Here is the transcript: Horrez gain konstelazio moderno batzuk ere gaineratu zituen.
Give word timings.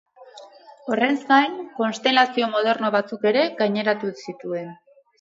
Horrez 0.93 1.11
gain 1.27 1.53
konstelazio 1.77 2.51
moderno 2.57 2.93
batzuk 2.99 3.31
ere 3.35 3.47
gaineratu 3.63 4.15
zituen. 4.27 4.79